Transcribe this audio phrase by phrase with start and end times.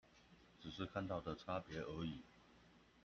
[0.59, 2.23] 只是看到的差別而已？